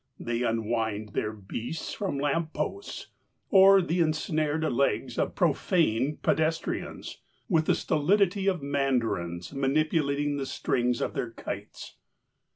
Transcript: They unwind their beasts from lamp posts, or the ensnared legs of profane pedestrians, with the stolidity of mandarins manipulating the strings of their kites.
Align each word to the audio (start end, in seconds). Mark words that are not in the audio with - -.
They 0.19 0.41
unwind 0.41 1.09
their 1.09 1.31
beasts 1.31 1.93
from 1.93 2.17
lamp 2.17 2.53
posts, 2.53 3.09
or 3.51 3.83
the 3.83 3.99
ensnared 3.99 4.63
legs 4.63 5.19
of 5.19 5.35
profane 5.35 6.17
pedestrians, 6.23 7.19
with 7.47 7.67
the 7.67 7.75
stolidity 7.75 8.47
of 8.47 8.63
mandarins 8.63 9.53
manipulating 9.53 10.37
the 10.37 10.47
strings 10.47 11.01
of 11.01 11.13
their 11.13 11.29
kites. 11.29 11.97